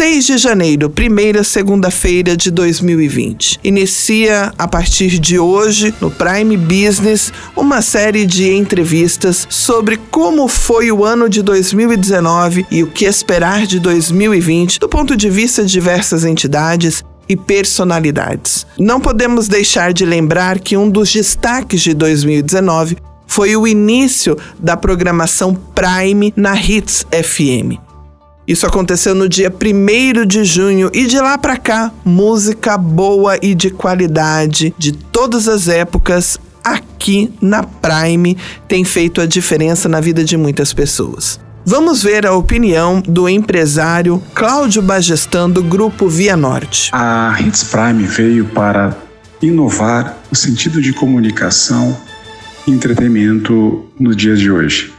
6 0.00 0.24
de 0.24 0.38
janeiro, 0.38 0.88
primeira 0.88 1.44
segunda-feira 1.44 2.34
de 2.34 2.50
2020. 2.50 3.60
Inicia 3.62 4.50
a 4.56 4.66
partir 4.66 5.18
de 5.18 5.38
hoje, 5.38 5.94
no 6.00 6.10
Prime 6.10 6.56
Business, 6.56 7.30
uma 7.54 7.82
série 7.82 8.24
de 8.24 8.50
entrevistas 8.50 9.46
sobre 9.50 9.98
como 10.10 10.48
foi 10.48 10.90
o 10.90 11.04
ano 11.04 11.28
de 11.28 11.42
2019 11.42 12.64
e 12.70 12.82
o 12.82 12.86
que 12.86 13.04
esperar 13.04 13.66
de 13.66 13.78
2020 13.78 14.80
do 14.80 14.88
ponto 14.88 15.14
de 15.14 15.28
vista 15.28 15.62
de 15.66 15.70
diversas 15.70 16.24
entidades 16.24 17.04
e 17.28 17.36
personalidades. 17.36 18.66
Não 18.78 19.02
podemos 19.02 19.48
deixar 19.48 19.92
de 19.92 20.06
lembrar 20.06 20.60
que 20.60 20.78
um 20.78 20.88
dos 20.88 21.12
destaques 21.12 21.82
de 21.82 21.92
2019 21.92 22.96
foi 23.26 23.54
o 23.54 23.68
início 23.68 24.34
da 24.58 24.78
programação 24.78 25.54
Prime 25.54 26.32
na 26.34 26.58
Hits 26.58 27.04
FM. 27.12 27.89
Isso 28.50 28.66
aconteceu 28.66 29.14
no 29.14 29.28
dia 29.28 29.48
1 29.48 30.26
de 30.26 30.42
junho 30.42 30.90
e 30.92 31.06
de 31.06 31.20
lá 31.20 31.38
para 31.38 31.56
cá, 31.56 31.92
música 32.04 32.76
boa 32.76 33.38
e 33.40 33.54
de 33.54 33.70
qualidade 33.70 34.74
de 34.76 34.90
todas 34.90 35.46
as 35.46 35.68
épocas 35.68 36.36
aqui 36.64 37.32
na 37.40 37.62
Prime 37.62 38.36
tem 38.66 38.84
feito 38.84 39.20
a 39.20 39.26
diferença 39.26 39.88
na 39.88 40.00
vida 40.00 40.24
de 40.24 40.36
muitas 40.36 40.72
pessoas. 40.72 41.38
Vamos 41.64 42.02
ver 42.02 42.26
a 42.26 42.34
opinião 42.34 43.00
do 43.00 43.28
empresário 43.28 44.20
Cláudio 44.34 44.82
Bagestan 44.82 45.48
do 45.48 45.62
grupo 45.62 46.08
Via 46.08 46.36
Norte. 46.36 46.90
A 46.92 47.36
Hits 47.38 47.62
Prime 47.62 48.02
veio 48.02 48.46
para 48.46 48.96
inovar 49.40 50.18
o 50.28 50.34
sentido 50.34 50.82
de 50.82 50.92
comunicação 50.92 51.96
e 52.66 52.72
entretenimento 52.72 53.86
nos 53.96 54.16
dias 54.16 54.40
de 54.40 54.50
hoje, 54.50 54.92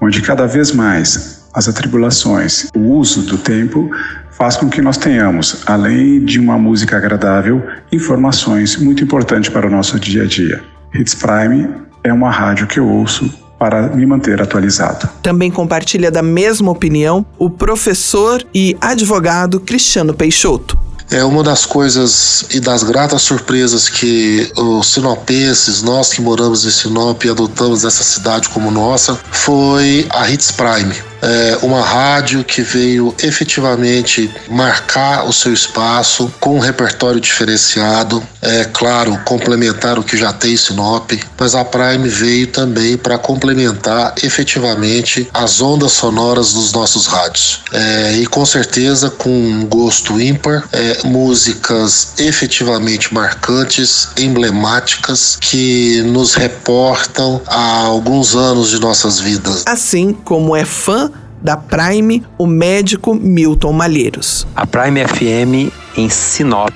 onde 0.00 0.22
cada 0.22 0.46
vez 0.46 0.70
mais 0.70 1.41
as 1.54 1.68
atribulações, 1.68 2.66
o 2.74 2.94
uso 2.94 3.22
do 3.22 3.38
tempo 3.38 3.90
faz 4.30 4.56
com 4.56 4.68
que 4.68 4.80
nós 4.80 4.96
tenhamos, 4.96 5.62
além 5.66 6.24
de 6.24 6.40
uma 6.40 6.58
música 6.58 6.96
agradável, 6.96 7.62
informações 7.92 8.76
muito 8.76 9.04
importantes 9.04 9.50
para 9.50 9.66
o 9.66 9.70
nosso 9.70 10.00
dia 10.00 10.22
a 10.22 10.26
dia. 10.26 10.62
Hits 10.94 11.14
Prime 11.14 11.68
é 12.02 12.12
uma 12.12 12.30
rádio 12.30 12.66
que 12.66 12.80
eu 12.80 12.88
ouço 12.88 13.32
para 13.58 13.88
me 13.88 14.04
manter 14.04 14.42
atualizado. 14.42 15.08
Também 15.22 15.50
compartilha 15.50 16.10
da 16.10 16.22
mesma 16.22 16.72
opinião 16.72 17.24
o 17.38 17.48
professor 17.48 18.44
e 18.52 18.76
advogado 18.80 19.60
Cristiano 19.60 20.12
Peixoto. 20.12 20.76
É 21.10 21.22
uma 21.22 21.44
das 21.44 21.66
coisas 21.66 22.46
e 22.50 22.58
das 22.58 22.82
gratas 22.82 23.22
surpresas 23.22 23.88
que 23.88 24.50
os 24.56 24.94
sinopenses, 24.94 25.82
nós 25.82 26.12
que 26.12 26.22
moramos 26.22 26.64
em 26.64 26.70
Sinop 26.70 27.22
e 27.24 27.28
adotamos 27.28 27.84
essa 27.84 28.02
cidade 28.02 28.48
como 28.48 28.70
nossa, 28.70 29.14
foi 29.30 30.06
a 30.10 30.28
Hits 30.28 30.50
Prime 30.50 31.11
é, 31.22 31.58
uma 31.62 31.80
rádio 31.80 32.42
que 32.42 32.62
veio 32.62 33.14
efetivamente 33.22 34.28
marcar 34.48 35.24
o 35.24 35.32
seu 35.32 35.52
espaço 35.52 36.32
com 36.40 36.56
um 36.56 36.58
repertório 36.58 37.20
diferenciado, 37.20 38.22
é 38.40 38.64
claro, 38.64 39.16
complementar 39.24 39.98
o 39.98 40.02
que 40.02 40.16
já 40.16 40.32
tem 40.32 40.56
Sinop, 40.56 41.12
mas 41.38 41.54
a 41.54 41.64
Prime 41.64 42.08
veio 42.08 42.48
também 42.48 42.96
para 42.96 43.16
complementar 43.16 44.14
efetivamente 44.22 45.28
as 45.32 45.60
ondas 45.60 45.92
sonoras 45.92 46.52
dos 46.52 46.72
nossos 46.72 47.06
rádios. 47.06 47.60
É, 47.72 48.14
e 48.16 48.26
com 48.26 48.44
certeza 48.44 49.10
com 49.10 49.30
um 49.30 49.64
gosto 49.66 50.20
ímpar, 50.20 50.64
é, 50.72 50.98
músicas 51.04 52.14
efetivamente 52.18 53.14
marcantes, 53.14 54.08
emblemáticas, 54.16 55.38
que 55.40 56.02
nos 56.02 56.34
reportam 56.34 57.40
a 57.46 57.82
alguns 57.84 58.34
anos 58.34 58.70
de 58.70 58.80
nossas 58.80 59.20
vidas. 59.20 59.62
Assim 59.66 60.12
como 60.12 60.56
é 60.56 60.64
fã 60.64 61.11
da 61.42 61.56
Prime, 61.56 62.22
o 62.38 62.46
médico 62.46 63.14
Milton 63.14 63.72
Malheiros. 63.72 64.46
A 64.54 64.66
Prime 64.66 65.06
FM 65.06 65.72
em 65.96 66.08
Sinop 66.08 66.72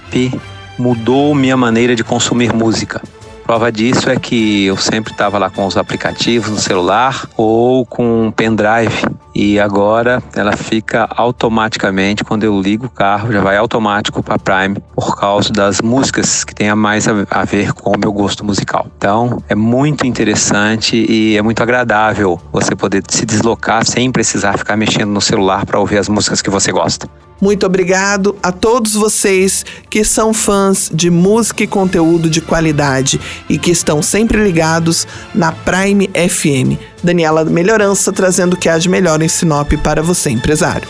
mudou 0.78 1.34
minha 1.34 1.56
maneira 1.56 1.94
de 1.94 2.04
consumir 2.04 2.52
música. 2.52 3.00
Prova 3.46 3.70
disso 3.70 4.10
é 4.10 4.16
que 4.16 4.64
eu 4.64 4.76
sempre 4.76 5.12
estava 5.12 5.38
lá 5.38 5.48
com 5.48 5.64
os 5.64 5.76
aplicativos 5.76 6.50
no 6.50 6.58
celular 6.58 7.28
ou 7.36 7.86
com 7.86 8.26
um 8.26 8.32
pendrive 8.32 9.06
e 9.32 9.60
agora 9.60 10.20
ela 10.34 10.56
fica 10.56 11.06
automaticamente 11.08 12.24
quando 12.24 12.42
eu 12.42 12.60
ligo 12.60 12.86
o 12.86 12.90
carro 12.90 13.30
já 13.30 13.40
vai 13.40 13.56
automático 13.56 14.20
para 14.20 14.36
Prime 14.36 14.78
por 14.96 15.16
causa 15.16 15.52
das 15.52 15.80
músicas 15.80 16.42
que 16.42 16.52
tem 16.52 16.68
a 16.68 16.74
mais 16.74 17.06
a 17.06 17.44
ver 17.44 17.72
com 17.72 17.90
o 17.90 17.98
meu 17.98 18.12
gosto 18.12 18.44
musical. 18.44 18.88
Então 18.98 19.40
é 19.48 19.54
muito 19.54 20.04
interessante 20.04 21.06
e 21.08 21.36
é 21.36 21.42
muito 21.42 21.62
agradável 21.62 22.40
você 22.52 22.74
poder 22.74 23.04
se 23.08 23.24
deslocar 23.24 23.86
sem 23.86 24.10
precisar 24.10 24.58
ficar 24.58 24.76
mexendo 24.76 25.10
no 25.10 25.20
celular 25.20 25.64
para 25.64 25.78
ouvir 25.78 25.98
as 25.98 26.08
músicas 26.08 26.42
que 26.42 26.50
você 26.50 26.72
gosta. 26.72 27.08
Muito 27.40 27.66
obrigado 27.66 28.36
a 28.42 28.50
todos 28.50 28.94
vocês 28.94 29.64
que 29.90 30.04
são 30.04 30.32
fãs 30.32 30.90
de 30.92 31.10
música 31.10 31.62
e 31.64 31.66
conteúdo 31.66 32.30
de 32.30 32.40
qualidade 32.40 33.20
e 33.48 33.58
que 33.58 33.70
estão 33.70 34.02
sempre 34.02 34.42
ligados 34.42 35.06
na 35.34 35.52
Prime 35.52 36.08
FM. 36.08 36.80
Daniela 37.02 37.44
Melhorança 37.44 38.12
trazendo 38.12 38.54
o 38.54 38.56
que 38.56 38.68
há 38.68 38.78
de 38.78 38.88
melhor 38.88 39.20
em 39.22 39.28
Sinop 39.28 39.72
para 39.82 40.02
você, 40.02 40.30
empresário. 40.30 40.88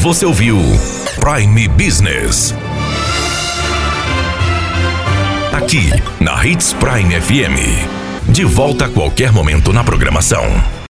Você 0.00 0.24
ouviu 0.24 0.58
Prime 1.20 1.68
Business. 1.68 2.54
Aqui 5.52 5.90
na 6.18 6.46
Hits 6.46 6.72
Prime 6.72 7.20
FM. 7.20 8.30
De 8.30 8.44
volta 8.44 8.86
a 8.86 8.88
qualquer 8.88 9.30
momento 9.30 9.72
na 9.72 9.84
programação. 9.84 10.44